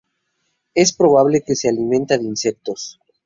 [0.73, 2.99] Es probable que se alimenta de insectos.